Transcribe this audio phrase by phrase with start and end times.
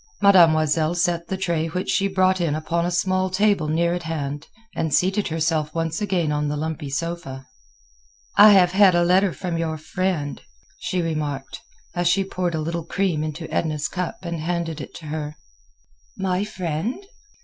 [0.19, 4.47] Mademoiselle set the tray which she brought in upon a small table near at hand,
[4.75, 7.45] and seated herself once again on the lumpy sofa.
[8.35, 10.41] "I have had a letter from your friend,"
[10.79, 11.61] she remarked,
[11.93, 15.35] as she poured a little cream into Edna's cup and handed it to her.
[16.17, 17.05] "My friend?"